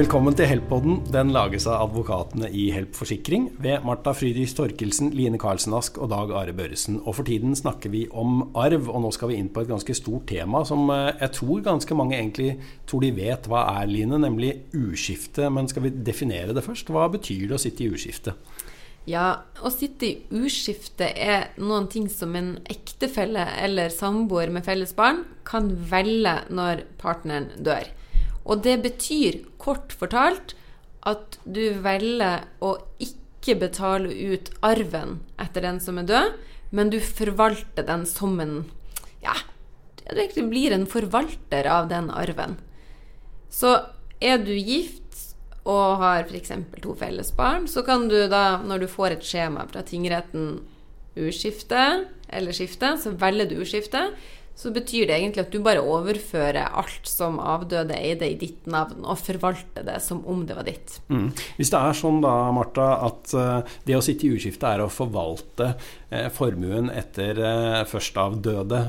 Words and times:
Velkommen 0.00 0.32
til 0.32 0.46
Help-podden. 0.48 0.94
Den 1.12 1.28
lages 1.34 1.66
av 1.68 1.82
advokatene 1.90 2.48
i 2.56 2.70
Help 2.72 2.94
Forsikring 2.96 3.50
ved 3.60 3.82
Marta 3.84 4.14
Frydis 4.16 4.54
Torkelsen, 4.56 5.10
Line 5.12 5.36
Karlsen 5.36 5.74
Ask 5.76 5.98
og 6.00 6.08
Dag 6.08 6.30
Are 6.40 6.54
Børresen. 6.56 7.02
Og 7.02 7.18
for 7.18 7.28
tiden 7.28 7.52
snakker 7.58 7.92
vi 7.92 8.06
om 8.08 8.46
arv, 8.56 8.88
og 8.88 9.02
nå 9.04 9.10
skal 9.12 9.28
vi 9.28 9.36
inn 9.36 9.50
på 9.52 9.60
et 9.60 9.68
ganske 9.68 9.92
stort 9.98 10.24
tema 10.30 10.62
som 10.64 10.88
eh, 10.94 11.10
jeg 11.20 11.34
tror 11.36 11.60
ganske 11.68 11.98
mange 12.00 12.16
egentlig 12.16 12.54
tror 12.88 13.04
de 13.04 13.12
vet 13.18 13.50
hva 13.50 13.66
er, 13.74 13.92
Line, 13.92 14.22
nemlig 14.24 14.54
uskifte. 14.72 15.52
Men 15.52 15.68
skal 15.68 15.90
vi 15.90 15.92
definere 16.08 16.56
det 16.56 16.64
først? 16.64 16.88
Hva 16.88 17.04
betyr 17.12 17.50
det 17.50 17.58
å 17.58 17.62
sitte 17.66 17.84
i 17.84 17.92
uskifte? 17.92 18.38
Ja, 19.04 19.28
å 19.60 19.68
sitte 19.74 20.08
i 20.08 20.16
uskifte 20.32 21.12
er 21.12 21.50
noen 21.60 21.92
ting 21.92 22.08
som 22.08 22.40
en 22.40 22.54
ektefelle 22.72 23.50
eller 23.60 23.92
samboer 23.92 24.48
med 24.48 24.64
felles 24.64 24.96
barn 24.96 25.26
kan 25.44 25.68
velge 25.92 26.38
når 26.48 26.86
partneren 27.04 27.52
dør. 27.60 27.98
Og 28.44 28.62
det 28.64 28.80
betyr 28.84 29.42
kort 29.60 29.92
fortalt 29.92 30.54
at 31.06 31.38
du 31.44 31.62
velger 31.82 32.46
å 32.60 32.76
ikke 33.00 33.56
betale 33.60 34.12
ut 34.12 34.50
arven 34.64 35.20
etter 35.40 35.64
den 35.64 35.80
som 35.80 36.00
er 36.00 36.08
død, 36.08 36.34
men 36.70 36.92
du 36.92 37.00
forvalter 37.02 37.86
den 37.86 38.06
som 38.06 38.38
en 38.42 38.58
Ja, 39.20 39.34
du 40.06 40.16
egentlig 40.16 40.46
blir 40.48 40.72
en 40.72 40.86
forvalter 40.88 41.66
av 41.68 41.88
den 41.90 42.08
arven. 42.10 42.56
Så 43.52 43.74
er 44.20 44.38
du 44.40 44.52
gift 44.54 45.34
og 45.68 46.00
har 46.00 46.24
f.eks. 46.24 46.52
to 46.80 46.94
felles 46.96 47.32
barn, 47.36 47.66
så 47.68 47.84
kan 47.84 48.08
du 48.08 48.16
da, 48.30 48.60
når 48.64 48.84
du 48.84 48.88
får 48.88 49.16
et 49.16 49.26
skjema 49.26 49.66
fra 49.68 49.82
tingretten 49.86 50.62
uskifte 51.20 52.06
eller 52.30 52.54
skifte, 52.56 52.94
så 53.02 53.12
velger 53.18 53.50
du 53.50 53.60
uskifte. 53.60 54.10
Så 54.60 54.68
betyr 54.74 55.06
det 55.08 55.14
egentlig 55.16 55.46
at 55.46 55.54
du 55.54 55.62
bare 55.64 55.80
overfører 55.80 56.74
alt 56.76 57.08
som 57.08 57.38
avdøde 57.40 57.96
eide 57.96 58.28
i 58.28 58.36
ditt 58.36 58.66
navn, 58.68 59.06
og 59.08 59.16
forvalter 59.16 59.86
det 59.86 59.96
som 60.04 60.20
om 60.28 60.42
det 60.44 60.56
var 60.58 60.66
ditt. 60.68 60.98
Mm. 61.08 61.30
Hvis 61.56 61.72
det 61.72 61.80
er 61.80 61.96
sånn 61.96 62.20
da, 62.20 62.34
Marta, 62.52 62.90
at 63.06 63.32
uh, 63.32 63.78
det 63.88 63.96
å 63.96 64.02
sitte 64.04 64.28
i 64.28 64.34
uskifte 64.36 64.68
er 64.68 64.84
å 64.84 64.90
forvalte 64.92 65.70
uh, 65.72 66.28
formuen 66.34 66.92
etter 66.92 67.40
først 67.88 68.20
av 68.20 68.36
døde, 68.44 68.82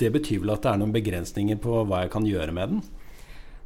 det 0.00 0.08
betyr 0.14 0.40
vel 0.40 0.54
at 0.54 0.64
det 0.64 0.72
er 0.72 0.80
noen 0.80 0.96
begrensninger 0.96 1.60
på 1.60 1.82
hva 1.84 2.06
jeg 2.06 2.14
kan 2.16 2.28
gjøre 2.28 2.56
med 2.56 2.74
den? 2.74 2.82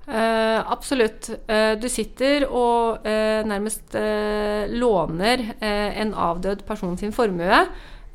Uh, 0.04 0.60
absolutt. 0.68 1.30
Uh, 1.48 1.78
du 1.80 1.86
sitter 1.88 2.44
og 2.50 3.06
uh, 3.06 3.40
nærmest 3.46 3.94
låner 4.74 5.46
en 5.62 6.12
avdød 6.12 6.66
person 6.68 6.98
sin 6.98 7.14
formue. 7.14 7.64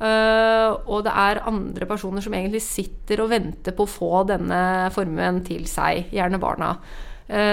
Og 0.00 1.02
det 1.04 1.12
er 1.12 1.42
andre 1.44 1.84
personer 1.84 2.24
som 2.24 2.32
egentlig 2.32 2.62
sitter 2.64 3.20
og 3.20 3.28
venter 3.34 3.74
på 3.76 3.84
å 3.84 3.90
få 3.90 4.22
denne 4.30 4.88
formuen 4.94 5.42
til 5.44 5.66
seg, 5.68 6.06
gjerne 6.14 6.40
barna. 6.40 6.70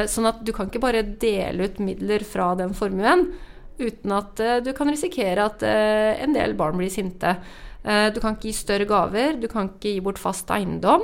sånn 0.08 0.30
at 0.30 0.40
du 0.48 0.54
kan 0.56 0.70
ikke 0.70 0.80
bare 0.80 1.04
dele 1.20 1.68
ut 1.68 1.82
midler 1.84 2.24
fra 2.24 2.54
den 2.56 2.72
formuen 2.72 3.28
uten 3.78 4.16
at 4.16 4.40
du 4.64 4.72
kan 4.78 4.88
risikere 4.88 5.44
at 5.44 5.66
en 5.68 6.38
del 6.38 6.56
barn 6.56 6.80
blir 6.80 6.90
sinte. 6.90 7.36
du 7.84 8.22
kan 8.24 8.38
ikke 8.38 8.48
gi 8.48 8.56
større 8.56 8.88
gaver, 8.88 9.36
du 9.42 9.50
kan 9.52 9.68
ikke 9.68 9.98
gi 9.98 10.06
bort 10.08 10.24
fast 10.24 10.48
eiendom. 10.56 11.04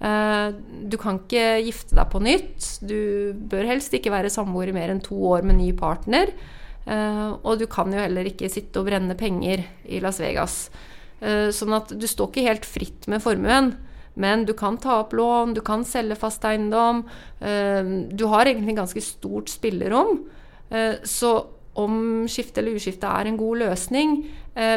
Eh, 0.00 0.46
du 0.88 0.96
kan 1.00 1.18
ikke 1.20 1.60
gifte 1.66 1.96
deg 1.98 2.08
på 2.12 2.22
nytt. 2.24 2.68
Du 2.80 3.36
bør 3.52 3.68
helst 3.68 3.92
ikke 3.96 4.12
være 4.12 4.32
samboer 4.32 4.72
i 4.72 4.76
mer 4.76 4.92
enn 4.94 5.02
to 5.04 5.18
år 5.32 5.44
med 5.46 5.60
ny 5.60 5.70
partner. 5.76 6.32
Eh, 6.86 7.28
og 7.42 7.60
du 7.60 7.66
kan 7.70 7.92
jo 7.92 8.00
heller 8.00 8.28
ikke 8.28 8.50
sitte 8.52 8.80
og 8.80 8.88
brenne 8.88 9.16
penger 9.18 9.64
i 9.84 10.00
Las 10.02 10.20
Vegas. 10.22 10.56
Eh, 11.20 11.48
sånn 11.54 11.76
at 11.76 11.92
du 11.92 12.06
står 12.08 12.30
ikke 12.30 12.46
helt 12.48 12.68
fritt 12.68 13.08
med 13.10 13.22
formuen. 13.24 13.74
Men 14.20 14.44
du 14.44 14.52
kan 14.58 14.76
ta 14.80 15.00
opp 15.04 15.14
lån, 15.16 15.54
du 15.54 15.62
kan 15.64 15.84
selge 15.86 16.18
fast 16.18 16.42
eiendom. 16.44 17.04
Du 17.38 18.24
har 18.28 18.50
egentlig 18.50 18.74
ganske 18.76 19.00
stort 19.00 19.48
spillerom. 19.48 20.18
Så 21.06 21.30
om 21.78 21.94
skifte 22.28 22.60
eller 22.60 22.76
uskifte 22.76 23.06
er 23.06 23.30
en 23.30 23.38
god 23.38 23.62
løsning, 23.62 24.16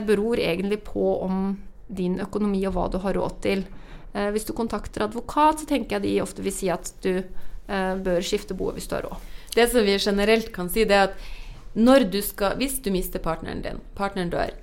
beror 0.06 0.40
egentlig 0.40 0.84
på 0.86 1.18
om 1.26 1.58
din 1.90 2.20
økonomi 2.24 2.62
og 2.70 2.78
hva 2.78 2.86
du 2.94 3.00
har 3.04 3.18
råd 3.18 3.42
til. 3.44 3.66
Eh, 4.14 4.30
hvis 4.34 4.46
du 4.46 4.54
kontakter 4.54 5.08
advokat, 5.08 5.62
så 5.62 5.70
tenker 5.70 5.98
jeg 5.98 6.06
de 6.06 6.18
ofte 6.24 6.46
vil 6.46 6.54
si 6.54 6.70
at 6.74 6.92
du 7.06 7.16
eh, 7.18 7.94
bør 8.06 8.22
skifte 8.26 8.58
boet 8.58 8.78
hvis 8.78 8.90
du 8.90 8.98
har 8.98 9.08
råd. 9.08 9.32
Det 9.54 9.70
som 9.72 9.86
vi 9.86 9.98
generelt 9.98 10.52
kan 10.54 10.70
si, 10.70 10.86
det 10.90 10.98
er 10.98 11.10
at 11.10 11.32
du 11.74 12.22
skal, 12.22 12.58
hvis 12.58 12.80
du 12.82 12.92
mister 12.92 13.20
partneren 13.20 13.62
din, 13.62 13.80
partneren 13.96 14.30
dør, 14.30 14.54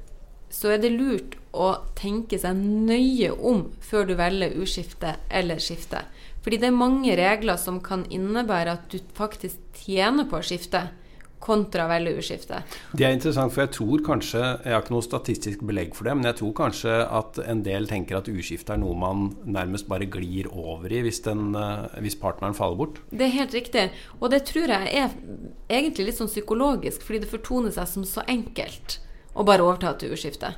så 0.50 0.74
er 0.74 0.78
det 0.82 0.92
lurt 0.92 1.36
å 1.52 1.82
tenke 1.98 2.38
seg 2.38 2.56
nøye 2.56 3.32
om 3.32 3.70
før 3.80 4.06
du 4.06 4.14
velger 4.18 4.54
uskifte 4.58 5.16
eller 5.30 5.58
skifte. 5.58 6.04
Fordi 6.42 6.56
det 6.56 6.70
er 6.70 6.76
mange 6.76 7.16
regler 7.18 7.58
som 7.60 7.80
kan 7.80 8.06
innebære 8.10 8.72
at 8.78 8.86
du 8.90 8.98
faktisk 9.14 9.58
tjener 9.74 10.26
på 10.30 10.38
å 10.38 10.46
skifte 10.46 10.88
kontra 11.40 11.86
veldig 11.88 12.12
uskifte. 12.20 12.60
Det 12.92 13.06
er 13.06 13.14
interessant, 13.16 13.52
for 13.54 13.64
jeg 13.64 13.72
tror 13.78 14.02
kanskje 14.04 14.40
Jeg 14.40 14.74
har 14.74 14.82
ikke 14.82 14.94
noe 14.94 15.04
statistisk 15.06 15.62
belegg 15.66 15.94
for 15.96 16.08
det, 16.08 16.16
men 16.18 16.28
jeg 16.28 16.38
tror 16.40 16.52
kanskje 16.60 16.96
at 17.20 17.40
en 17.42 17.62
del 17.66 17.88
tenker 17.88 18.18
at 18.18 18.28
uskifte 18.28 18.74
er 18.76 18.82
noe 18.82 18.96
man 18.98 19.30
nærmest 19.48 19.88
bare 19.88 20.08
glir 20.10 20.50
over 20.52 20.92
i 20.92 21.02
hvis, 21.06 21.22
den, 21.24 21.54
eh, 21.56 22.00
hvis 22.04 22.18
partneren 22.20 22.56
faller 22.56 22.76
bort. 22.76 23.00
Det 23.10 23.26
er 23.26 23.36
helt 23.38 23.56
riktig. 23.56 23.88
Og 24.20 24.30
det 24.34 24.44
tror 24.50 24.68
jeg 24.68 24.92
er 24.92 25.14
egentlig 25.70 26.10
litt 26.10 26.20
sånn 26.20 26.30
psykologisk, 26.30 27.06
fordi 27.06 27.24
det 27.24 27.32
fortoner 27.32 27.74
seg 27.74 27.88
som 27.88 28.04
så 28.08 28.26
enkelt 28.28 29.00
å 29.34 29.46
bare 29.46 29.64
overta 29.64 29.94
til 29.98 30.12
uskifte. 30.16 30.54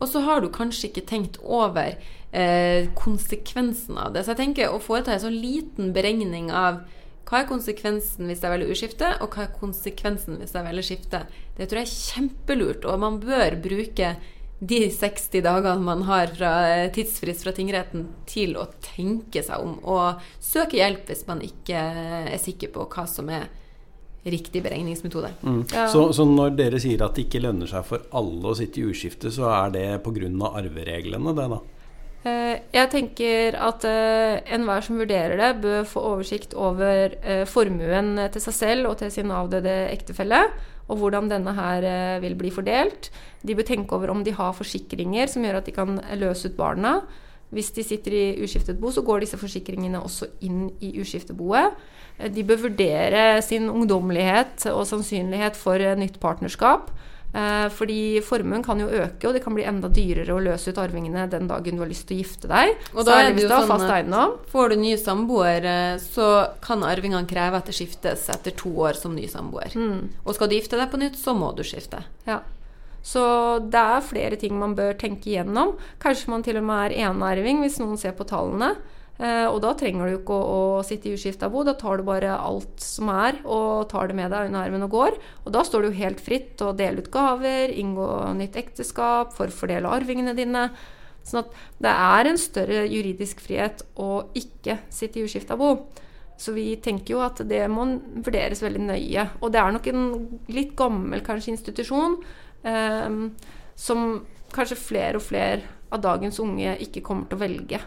Og 0.00 0.08
så 0.08 0.22
har 0.24 0.40
du 0.40 0.48
kanskje 0.52 0.88
ikke 0.88 1.04
tenkt 1.08 1.36
over 1.44 1.98
eh, 2.32 2.88
konsekvensen 2.96 3.98
av 4.00 4.14
det. 4.14 4.24
Så 4.24 4.32
jeg 4.32 4.40
tenker 4.40 4.72
å 4.72 4.80
foreta 4.80 5.12
en 5.12 5.24
sånn 5.26 5.36
liten 5.42 5.92
beregning 5.96 6.48
av 6.54 6.80
hva 7.28 7.42
er 7.42 7.48
konsekvensen 7.50 8.26
hvis 8.30 8.42
jeg 8.42 8.52
velger 8.52 8.74
uskifte, 8.74 9.14
og 9.22 9.34
hva 9.34 9.46
er 9.46 9.54
konsekvensen 9.54 10.40
hvis 10.40 10.56
jeg 10.56 10.66
velger 10.66 10.86
skifte? 10.86 11.24
Det 11.56 11.68
tror 11.68 11.82
jeg 11.82 11.88
er 11.88 11.96
kjempelurt, 12.10 12.86
og 12.88 13.02
man 13.02 13.20
bør 13.22 13.58
bruke 13.62 14.14
de 14.60 14.80
60 14.92 15.40
dagene 15.40 15.80
man 15.80 16.02
har 16.04 16.32
fra 16.34 16.50
eh, 16.68 16.90
tidsfrist 16.92 17.46
fra 17.46 17.54
tingretten, 17.56 18.08
til 18.28 18.58
å 18.60 18.66
tenke 18.84 19.42
seg 19.44 19.62
om 19.64 19.78
og 19.88 20.20
søke 20.42 20.76
hjelp 20.80 21.08
hvis 21.08 21.24
man 21.30 21.40
ikke 21.44 21.80
er 21.80 22.36
sikker 22.42 22.72
på 22.74 22.84
hva 22.92 23.06
som 23.08 23.30
er 23.32 23.48
riktig 24.28 24.60
beregningsmetode. 24.62 25.30
Mm. 25.40 25.62
Ja. 25.72 25.86
Så, 25.88 26.10
så, 26.12 26.26
når 26.28 26.52
dere 26.58 26.80
sier 26.82 27.00
at 27.06 27.16
det 27.16 27.24
ikke 27.24 27.40
lønner 27.40 27.70
seg 27.70 27.86
for 27.88 28.04
alle 28.16 28.50
å 28.50 28.56
sitte 28.58 28.82
i 28.82 28.88
uskifte, 28.90 29.32
så 29.32 29.48
er 29.48 29.72
det 29.72 29.86
pga. 30.04 30.28
arvereglene, 30.50 31.32
det 31.36 31.46
da? 31.54 31.60
Eh, 32.20 32.58
jeg 32.74 32.88
tenker 32.92 33.54
at 33.56 33.84
uh, 33.88 34.40
enhver 34.52 34.84
som 34.84 34.98
vurderer 35.00 35.38
det, 35.40 35.54
bør 35.62 35.86
få 35.88 36.02
oversikt 36.10 36.52
over 36.52 37.14
uh, 37.24 37.46
formuen 37.48 38.12
til 38.34 38.44
seg 38.44 38.56
selv 38.58 38.90
og 38.90 38.98
til 39.00 39.12
sin 39.14 39.32
avdøde 39.32 39.86
ektefelle, 39.88 40.42
og 40.90 41.00
hvordan 41.00 41.30
denne 41.30 41.54
her 41.56 41.86
vil 42.20 42.34
bli 42.36 42.50
fordelt. 42.52 43.08
De 43.46 43.54
bør 43.54 43.68
tenke 43.68 43.94
over 43.94 44.10
om 44.10 44.24
de 44.26 44.34
har 44.34 44.56
forsikringer 44.56 45.30
som 45.30 45.44
gjør 45.46 45.60
at 45.60 45.68
de 45.68 45.74
kan 45.76 46.00
løse 46.18 46.50
ut 46.50 46.56
barna. 46.58 46.96
Hvis 47.54 47.70
de 47.76 47.84
sitter 47.86 48.14
i 48.14 48.24
uskiftet 48.42 48.78
bo, 48.82 48.90
så 48.90 49.04
går 49.06 49.22
disse 49.22 49.38
forsikringene 49.38 50.02
også 50.02 50.26
inn 50.46 50.66
i 50.82 50.90
uskifteboet. 50.98 51.78
De 52.34 52.42
bør 52.46 52.64
vurdere 52.66 53.38
sin 53.42 53.70
ungdommelighet 53.70 54.66
og 54.74 54.82
sannsynlighet 54.90 55.58
for 55.58 55.78
nytt 56.02 56.18
partnerskap. 56.22 56.90
Eh, 57.30 57.68
fordi 57.70 58.18
formuen 58.26 58.62
kan 58.62 58.80
jo 58.82 58.88
øke, 58.90 59.28
og 59.28 59.36
det 59.36 59.42
kan 59.44 59.54
bli 59.54 59.66
enda 59.68 59.88
dyrere 59.92 60.34
å 60.34 60.42
løse 60.42 60.72
ut 60.72 60.80
arvingene 60.82 61.28
den 61.30 61.46
dagen 61.50 61.78
du 61.78 61.84
har 61.84 61.90
lyst 61.90 62.08
til 62.08 62.18
å 62.18 62.24
gifte 62.24 62.50
deg. 62.50 62.72
Og 62.90 63.06
da 63.06 63.20
er 63.20 63.34
det 63.36 63.44
jo 63.44 63.50
sånn 63.52 63.86
at 63.86 64.46
Får 64.50 64.72
du 64.72 64.76
ny 64.80 64.96
samboer, 64.98 65.64
eh, 65.64 65.98
så 66.02 66.30
kan 66.64 66.82
arvingene 66.86 67.28
kreve 67.30 67.60
at 67.60 67.70
det 67.70 67.76
skiftes 67.78 68.28
etter 68.34 68.56
to 68.56 68.72
år 68.82 68.98
som 68.98 69.14
ny 69.14 69.28
samboer. 69.30 69.76
Mm. 69.78 70.08
Og 70.24 70.34
skal 70.34 70.50
du 70.50 70.56
gifte 70.58 70.80
deg 70.80 70.90
på 70.90 70.98
nytt, 70.98 71.18
så 71.20 71.36
må 71.36 71.54
du 71.54 71.62
skifte. 71.62 72.02
Ja. 72.26 72.40
Så 73.02 73.22
det 73.72 73.80
er 73.80 74.04
flere 74.04 74.36
ting 74.36 74.58
man 74.58 74.74
bør 74.76 74.98
tenke 74.98 75.30
igjennom. 75.30 75.76
Kanskje 76.02 76.32
man 76.34 76.42
til 76.44 76.58
og 76.60 76.66
med 76.66 76.90
er 76.90 77.08
enearving, 77.08 77.62
hvis 77.62 77.78
noen 77.80 77.96
ser 78.00 78.12
på 78.12 78.26
tallene. 78.28 78.74
Eh, 79.20 79.46
og 79.50 79.58
da 79.60 79.74
trenger 79.76 80.08
du 80.08 80.14
ikke 80.16 80.32
å, 80.32 80.60
å 80.80 80.84
sitte 80.86 81.10
i 81.10 81.16
uskifta 81.16 81.50
bo, 81.52 81.60
da 81.66 81.74
tar 81.76 82.00
du 82.00 82.06
bare 82.08 82.32
alt 82.40 82.80
som 82.80 83.10
er, 83.12 83.42
og 83.44 83.90
tar 83.90 84.08
det 84.08 84.16
med 84.16 84.32
deg 84.32 84.48
under 84.48 84.62
armen 84.64 84.86
og 84.86 84.94
går. 84.94 85.18
Og 85.44 85.52
da 85.52 85.64
står 85.66 85.84
du 85.84 85.98
helt 85.98 86.22
fritt 86.24 86.54
til 86.56 86.70
å 86.70 86.76
dele 86.76 87.04
ut 87.04 87.10
gaver, 87.12 87.74
inngå 87.82 88.08
nytt 88.38 88.56
ekteskap, 88.60 89.34
forfordele 89.36 89.92
arvingene 89.92 90.32
dine. 90.38 90.70
Sånn 91.20 91.42
at 91.42 91.52
det 91.84 91.92
er 91.92 92.30
en 92.30 92.40
større 92.40 92.86
juridisk 92.88 93.42
frihet 93.44 93.84
å 94.00 94.30
ikke 94.40 94.78
sitte 94.88 95.20
i 95.20 95.26
uskifta 95.28 95.58
bo. 95.60 95.74
Så 96.40 96.56
vi 96.56 96.70
tenker 96.80 97.18
jo 97.18 97.20
at 97.20 97.42
det 97.44 97.66
må 97.68 97.84
vurderes 98.24 98.64
veldig 98.64 98.86
nøye. 98.86 99.28
Og 99.44 99.52
det 99.52 99.60
er 99.60 99.76
nok 99.76 99.92
en 99.92 100.04
litt 100.48 100.72
gammel 100.78 101.20
kanskje 101.26 101.52
institusjon 101.58 102.16
eh, 102.64 103.20
som 103.76 104.06
kanskje 104.56 104.80
flere 104.80 105.20
og 105.20 105.28
flere 105.28 105.76
av 105.92 106.00
dagens 106.00 106.40
unge 106.40 106.78
ikke 106.80 107.04
kommer 107.04 107.28
til 107.28 107.36
å 107.36 107.44
velge. 107.44 107.84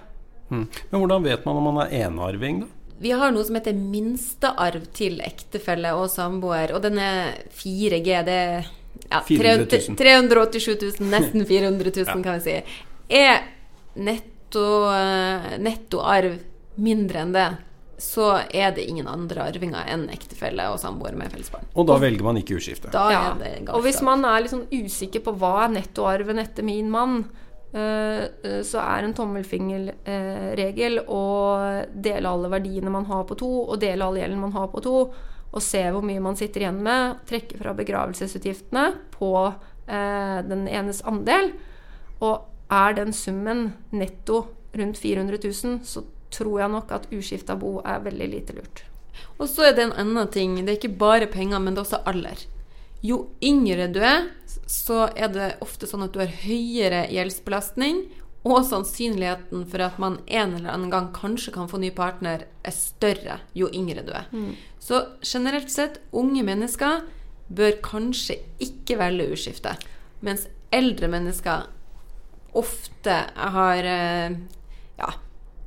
Mm. 0.54 0.64
Men 0.92 1.02
hvordan 1.04 1.26
vet 1.26 1.46
man 1.50 1.60
om 1.60 1.68
man 1.72 1.82
er 1.88 2.08
enearving, 2.08 2.64
da? 2.64 2.72
Vi 3.04 3.12
har 3.12 3.34
noe 3.36 3.44
som 3.44 3.58
heter 3.58 3.74
minstearv 3.76 4.86
til 4.96 5.18
ektefelle 5.26 5.92
og 5.98 6.06
samboer, 6.14 6.72
og 6.78 6.84
den 6.86 7.02
er 7.04 7.34
4G. 7.52 8.22
Det 8.30 8.38
er 8.38 8.70
ja, 9.10 9.20
387 9.28 10.78
000, 11.02 11.10
nesten 11.12 11.44
400 11.50 11.92
000, 11.98 12.06
ja. 12.08 12.22
kan 12.24 12.40
vi 12.40 12.46
si. 12.46 12.56
Er 13.20 13.42
netto, 14.00 14.64
eh, 14.94 15.58
nettoarv 15.62 16.40
mindre 16.82 17.26
enn 17.26 17.36
det, 17.36 17.48
så 18.04 18.32
er 18.50 18.72
det 18.76 18.88
ingen 18.90 19.08
andre 19.08 19.46
arvinger 19.52 19.86
enn 19.94 20.08
ektefelle 20.12 20.66
og 20.74 20.80
samboer 20.82 21.16
med 21.18 21.32
felles 21.32 21.52
barn. 21.54 21.68
Og 21.78 21.86
da 21.88 22.00
velger 22.02 22.26
man 22.26 22.40
ikke 22.40 22.58
uskifte. 22.58 22.90
Da 22.94 23.04
Ja. 23.12 23.22
er. 23.38 23.62
Og 23.74 23.84
hvis 23.86 24.02
man 24.02 24.26
er 24.26 24.42
litt 24.42 24.52
sånn 24.52 24.68
usikker 24.72 25.22
på 25.24 25.36
hva 25.38 25.66
er 25.66 25.76
nettoarven 25.78 26.40
etter 26.42 26.64
min 26.66 26.90
mann, 26.92 27.26
så 27.74 28.82
er 28.84 29.02
en 29.02 29.16
tommelfingerregel 29.18 31.00
å 31.10 31.22
dele 31.90 32.30
alle 32.30 32.52
verdiene 32.54 32.92
man 32.94 33.08
har 33.10 33.24
på 33.26 33.38
to, 33.40 33.50
og 33.64 33.80
dele 33.82 34.06
all 34.06 34.20
gjelden 34.20 34.44
man 34.44 34.54
har 34.54 34.68
på 34.70 34.84
to, 34.86 34.98
og 35.54 35.62
se 35.62 35.82
hvor 35.94 36.06
mye 36.06 36.22
man 36.24 36.38
sitter 36.38 36.66
igjen 36.66 36.82
med, 36.86 37.20
trekke 37.30 37.60
fra 37.60 37.76
begravelsesutgiftene 37.78 38.86
på 39.14 39.34
eh, 39.46 40.40
den 40.48 40.66
enes 40.70 41.04
andel. 41.10 41.52
Og 42.26 42.50
er 42.74 42.98
den 42.98 43.14
summen 43.14 43.68
netto 43.94 44.48
rundt 44.74 44.98
400 44.98 45.38
000, 45.44 45.84
så 45.86 46.06
tror 46.34 46.64
jeg 46.64 46.74
nok 46.74 46.96
at 46.96 47.06
uskifta 47.14 47.58
bo 47.60 47.76
er 47.86 48.02
veldig 48.02 48.30
lite 48.32 48.58
lurt. 48.58 48.82
Og 49.38 49.46
så 49.50 49.70
er 49.70 49.78
det 49.78 49.86
en 49.86 49.98
annen 50.02 50.30
ting. 50.34 50.56
Det 50.58 50.72
er 50.72 50.80
ikke 50.80 50.98
bare 51.04 51.30
penger, 51.30 51.62
men 51.62 51.76
det 51.76 51.84
er 51.84 51.86
også 51.86 52.02
alder. 52.10 52.46
Jo 53.06 53.20
yngre 53.44 53.90
du 53.94 54.00
er, 54.02 54.30
så 54.70 55.08
er 55.16 55.32
det 55.34 55.48
ofte 55.64 55.88
sånn 55.90 56.06
at 56.06 56.14
du 56.16 56.22
har 56.22 56.32
høyere 56.44 57.08
gjeldsbelastning, 57.14 58.06
og 58.44 58.66
sannsynligheten 58.68 59.62
for 59.72 59.86
at 59.86 60.00
man 60.04 60.18
en 60.28 60.58
eller 60.58 60.74
annen 60.74 60.92
gang 60.92 61.06
kanskje 61.16 61.54
kan 61.56 61.70
få 61.72 61.80
ny 61.80 61.94
partner, 61.96 62.44
er 62.64 62.76
større 62.76 63.38
jo 63.56 63.70
yngre 63.72 64.04
du 64.04 64.12
er. 64.12 64.28
Så 64.84 65.00
generelt 65.24 65.72
sett, 65.72 66.02
unge 66.12 66.44
mennesker 66.44 67.06
bør 67.48 67.78
kanskje 67.86 68.42
ikke 68.64 68.98
velge 69.00 69.30
uskifte, 69.36 69.78
mens 70.24 70.50
eldre 70.76 71.08
mennesker 71.12 71.70
ofte 72.58 73.16
har 73.56 73.88
eh, 73.88 74.36
ja, 75.00 75.14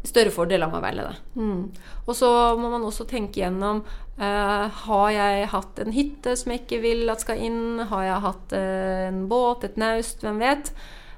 større 0.09 0.33
fordeler 0.35 0.71
med 0.71 0.81
å 0.81 0.85
velge 0.85 1.07
det. 1.07 1.17
Mm. 1.39 1.63
Og 2.07 2.17
så 2.19 2.31
må 2.61 2.71
man 2.73 2.87
også 2.87 3.07
tenke 3.11 3.43
gjennom 3.43 3.83
eh, 4.19 4.81
Har 4.87 5.09
jeg 5.15 5.51
hatt 5.53 5.83
en 5.83 5.95
hytte 5.97 6.37
som 6.39 6.53
jeg 6.53 6.65
ikke 6.65 6.81
vil 6.85 7.13
at 7.13 7.25
skal 7.25 7.43
inn? 7.43 7.83
Har 7.91 8.07
jeg 8.07 8.25
hatt 8.29 8.57
eh, 8.57 9.07
en 9.11 9.25
båt, 9.31 9.67
et 9.67 9.79
naust, 9.81 10.25
hvem 10.25 10.41
vet? 10.43 10.73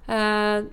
Eh, 0.09 0.69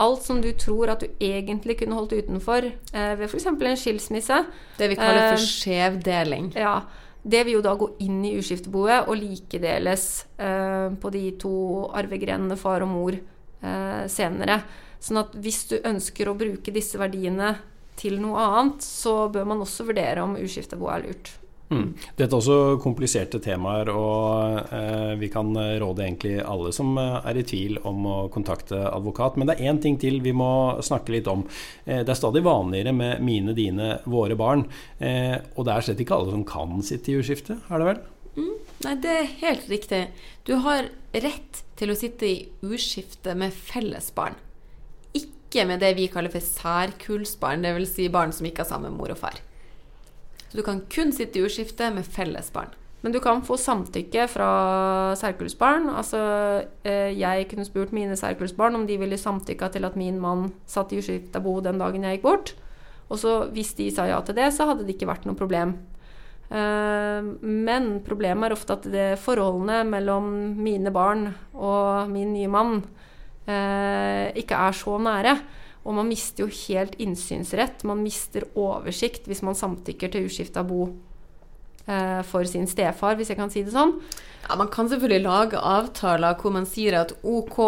alt 0.00 0.24
som 0.24 0.40
du 0.40 0.50
tror 0.56 0.94
at 0.94 1.04
du 1.04 1.10
egentlig 1.20 1.76
kunne 1.82 1.98
holdt 1.98 2.16
utenfor 2.16 2.70
eh, 2.70 3.12
ved 3.20 3.26
f.eks. 3.28 3.46
en 3.50 3.78
skilsmisse. 3.78 4.42
Det 4.78 4.88
vi 4.92 4.98
kaller 4.98 5.34
for 5.34 5.42
Eh, 5.42 5.46
skjevdeling. 5.46 6.52
Ja, 6.56 6.80
det 7.22 7.44
vil 7.44 7.58
jo 7.58 7.64
da 7.64 7.74
gå 7.76 7.90
inn 8.00 8.22
i 8.24 8.36
uskifteboet 8.40 9.10
og 9.10 9.18
likedeles 9.20 10.06
eh, 10.40 10.88
på 11.00 11.12
de 11.12 11.24
to 11.40 11.54
arvegrenene 11.96 12.56
far 12.60 12.86
og 12.86 12.92
mor 12.94 13.16
eh, 13.16 14.04
senere. 14.08 14.62
Sånn 15.00 15.20
at 15.22 15.36
hvis 15.40 15.64
du 15.70 15.78
ønsker 15.80 16.28
å 16.28 16.36
bruke 16.38 16.74
disse 16.74 17.00
verdiene 17.00 17.54
til 18.00 18.20
noe 18.20 18.40
annet, 18.40 18.84
så 18.84 19.28
bør 19.32 19.48
man 19.48 19.62
også 19.64 19.88
vurdere 19.88 20.24
om 20.24 20.38
uskiftebo 20.40 20.90
er 20.92 21.06
lurt. 21.08 21.34
Mm. 21.70 21.92
Dette 22.18 22.34
er 22.34 22.34
også 22.40 22.78
kompliserte 22.82 23.38
temaer, 23.42 23.92
og 23.94 24.72
eh, 24.74 25.12
vi 25.20 25.28
kan 25.30 25.52
råde 25.54 26.02
egentlig 26.02 26.32
alle 26.42 26.72
som 26.74 26.96
eh, 26.98 27.18
er 27.30 27.38
i 27.38 27.44
tvil 27.46 27.78
om 27.86 28.08
å 28.10 28.16
kontakte 28.34 28.80
advokat. 28.88 29.38
Men 29.38 29.46
det 29.46 29.56
er 29.56 29.70
én 29.70 29.78
ting 29.82 29.98
til 30.02 30.18
vi 30.24 30.34
må 30.34 30.50
snakke 30.82 31.14
litt 31.14 31.30
om. 31.30 31.44
Eh, 31.84 32.02
det 32.02 32.10
er 32.10 32.18
stadig 32.18 32.42
vanligere 32.46 32.94
med 32.96 33.22
mine, 33.22 33.54
dine, 33.54 33.92
våre 34.10 34.38
barn. 34.38 34.66
Eh, 34.98 35.36
og 35.54 35.68
det 35.68 35.76
er 35.76 35.86
slett 35.86 36.02
ikke 36.02 36.18
alle 36.18 36.34
som 36.34 36.46
kan 36.48 36.82
sitte 36.86 37.14
i 37.14 37.20
uskifte, 37.22 37.60
er 37.70 37.82
det 37.82 37.90
vel? 37.92 38.02
Nei, 38.80 38.96
det 39.04 39.14
er 39.14 39.32
helt 39.44 39.70
riktig. 39.70 40.04
Du 40.48 40.56
har 40.64 40.88
rett 41.12 41.64
til 41.78 41.92
å 41.92 41.98
sitte 41.98 42.26
i 42.26 42.36
uskifte 42.66 43.36
med 43.38 43.54
felles 43.54 44.10
barn. 44.16 44.38
Ikke 45.50 45.64
med 45.66 45.80
det 45.82 45.96
vi 45.98 46.06
kaller 46.06 46.30
for 46.30 46.38
særkullsbarn, 46.46 47.64
dvs. 47.66 47.96
Si 47.96 48.04
barn 48.06 48.30
som 48.30 48.46
ikke 48.46 48.62
har 48.62 48.68
samme 48.70 48.92
mor 48.94 49.10
og 49.10 49.18
far. 49.18 49.40
Så 50.46 50.60
du 50.60 50.62
kan 50.62 50.84
kun 50.86 51.10
sitte 51.10 51.40
i 51.40 51.42
uskifte 51.42 51.88
med 51.90 52.06
felles 52.06 52.52
barn. 52.54 52.70
Men 53.02 53.10
du 53.10 53.18
kan 53.18 53.40
få 53.42 53.56
samtykke 53.58 54.28
fra 54.30 54.48
særkullsbarn. 55.18 55.88
Altså, 55.90 56.20
eh, 56.86 57.18
jeg 57.18 57.48
kunne 57.50 57.66
spurt 57.66 57.90
mine 57.96 58.14
særkullsbarn 58.14 58.78
om 58.78 58.86
de 58.86 58.98
ville 59.00 59.18
samtykka 59.18 59.72
til 59.72 59.88
at 59.88 59.96
min 59.96 60.20
mann 60.22 60.52
satt 60.70 60.92
i 60.92 61.00
uskifta 61.02 61.42
bo 61.42 61.58
den 61.64 61.82
dagen 61.82 62.06
jeg 62.06 62.20
gikk 62.20 62.28
bort. 62.28 62.54
Og 63.10 63.18
så 63.18 63.50
hvis 63.50 63.74
de 63.74 63.90
sa 63.90 64.06
ja 64.06 64.20
til 64.22 64.38
det, 64.38 64.52
så 64.54 64.68
hadde 64.70 64.86
det 64.86 64.94
ikke 64.94 65.10
vært 65.10 65.26
noe 65.26 65.34
problem. 65.34 65.80
Eh, 66.46 67.26
men 67.42 67.90
problemet 68.06 68.50
er 68.50 68.54
ofte 68.54 68.78
at 68.78 68.86
det 68.86 69.18
forholdene 69.18 69.82
mellom 69.88 70.30
mine 70.62 70.94
barn 70.94 71.32
og 71.54 72.06
min 72.14 72.36
nye 72.38 72.54
mann 72.54 72.84
ikke 74.40 74.58
er 74.68 74.76
så 74.76 74.98
nære. 75.00 75.34
Og 75.84 75.96
man 75.96 76.10
mister 76.10 76.44
jo 76.44 76.50
helt 76.68 76.96
innsynsrett. 77.00 77.84
Man 77.88 78.02
mister 78.04 78.44
oversikt 78.58 79.28
hvis 79.30 79.44
man 79.46 79.56
samtykker 79.56 80.12
til 80.12 80.28
uskifta 80.28 80.64
bo 80.66 80.90
eh, 81.86 82.20
for 82.28 82.48
sin 82.48 82.68
stefar, 82.68 83.16
hvis 83.16 83.32
jeg 83.32 83.40
kan 83.40 83.52
si 83.52 83.64
det 83.64 83.74
sånn. 83.74 83.96
Ja, 84.44 84.56
Man 84.60 84.70
kan 84.72 84.90
selvfølgelig 84.90 85.24
lage 85.24 85.60
avtaler 85.60 86.36
hvor 86.40 86.52
man 86.52 86.68
sier 86.68 86.98
at 87.00 87.14
ok, 87.24 87.58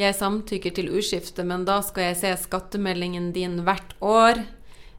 jeg 0.00 0.18
samtykker 0.18 0.74
til 0.74 0.90
uskifte, 0.98 1.46
men 1.46 1.66
da 1.68 1.80
skal 1.86 2.10
jeg 2.10 2.20
se 2.22 2.34
skattemeldingen 2.46 3.30
din 3.36 3.60
hvert 3.66 3.94
år. 4.02 4.42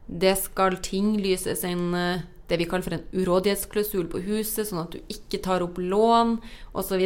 Det 0.06 0.34
skal 0.40 0.80
tinglyses 0.82 1.64
en 1.68 1.92
eh, 1.98 2.28
det 2.52 2.58
vi 2.60 2.66
kaller 2.68 2.84
for 2.84 2.98
en 2.98 3.06
urådighetsklausul 3.16 4.10
på 4.12 4.20
huset, 4.26 4.66
sånn 4.68 4.82
at 4.82 4.92
du 4.92 5.12
ikke 5.12 5.40
tar 5.44 5.64
opp 5.64 5.80
lån 5.80 6.36
osv. 6.76 7.02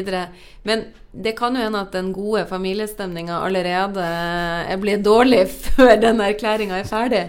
Men 0.67 0.89
det 1.15 1.37
kan 1.39 1.55
jo 1.55 1.63
hende 1.63 1.85
at 1.87 1.95
den 1.95 2.11
gode 2.17 2.43
familiestemninga 2.51 3.39
allerede 3.47 4.03
er 4.03 4.83
blitt 4.83 5.07
dårlig 5.07 5.45
før 5.69 5.95
den 6.03 6.23
erklæringa 6.25 6.83
er 6.83 6.91
ferdig. 6.91 7.23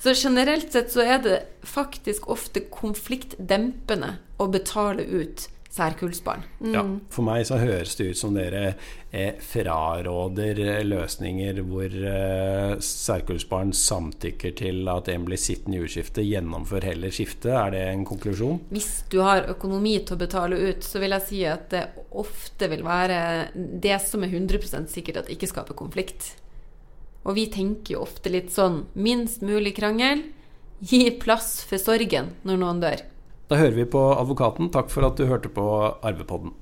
Så 0.00 0.16
generelt 0.16 0.72
sett 0.72 0.88
så 0.94 1.04
er 1.04 1.20
det 1.20 1.38
faktisk 1.68 2.30
ofte 2.32 2.64
konfliktdempende 2.72 4.14
å 4.40 4.48
betale 4.48 5.04
ut 5.04 5.50
særkullsbarn. 5.70 6.42
Ja, 6.74 6.82
for 7.14 7.26
meg 7.26 7.44
så 7.46 7.60
høres 7.60 7.94
det 7.98 8.08
ut 8.10 8.18
som 8.18 8.34
dere 8.34 8.72
eh, 9.14 9.38
fraråder 9.38 10.58
eh, 10.64 10.80
løsninger 10.82 11.60
hvor 11.62 11.94
eh, 11.94 12.72
særkullsbarn 12.82 13.70
samtykker 13.76 14.56
til 14.58 14.90
at 14.90 15.08
en 15.12 15.28
blir 15.28 15.38
sittende 15.38 15.78
i 15.78 15.84
uskifte, 15.86 16.24
gjennomfør 16.26 16.88
heller 16.90 17.14
skiftet. 17.14 17.52
Er 17.54 17.74
det 17.76 17.84
en 17.92 18.02
konklusjon? 18.08 18.58
Hvis 18.74 18.90
du 19.12 19.20
har 19.22 19.46
økonomi 19.52 19.94
til 20.02 20.18
å 20.18 20.22
betale 20.24 20.58
ut, 20.58 20.82
så 20.86 21.02
vil 21.02 21.14
jeg 21.14 21.26
si 21.28 21.44
at 21.46 21.70
det 21.70 21.84
ofte 22.18 22.70
vil 22.72 22.82
være 22.86 23.20
det 23.54 24.00
som 24.02 24.26
er 24.26 24.34
100 24.34 24.90
sikkert 24.90 25.22
at 25.22 25.30
ikke 25.30 25.52
skaper 25.52 25.78
konflikt. 25.78 26.32
Og 27.22 27.36
vi 27.36 27.46
tenker 27.52 27.94
jo 27.94 28.02
ofte 28.02 28.32
litt 28.32 28.50
sånn 28.50 28.82
minst 28.98 29.44
mulig 29.46 29.76
krangel, 29.78 30.24
gi 30.80 31.04
plass 31.20 31.60
for 31.68 31.78
sorgen 31.78 32.34
når 32.48 32.58
noen 32.58 32.82
dør. 32.82 33.06
Da 33.50 33.58
hører 33.58 33.74
vi 33.74 33.84
på 33.90 33.98
advokaten. 34.14 34.68
Takk 34.70 34.92
for 34.92 35.08
at 35.08 35.18
du 35.18 35.26
hørte 35.26 35.50
på 35.50 35.64
Arvepodden. 36.06 36.52